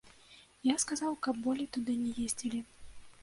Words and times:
Я 0.67 0.75
сказаў, 0.83 1.11
каб 1.27 1.35
болей 1.47 1.69
туды 1.77 1.97
не 2.05 2.13
ездзілі. 2.25 2.59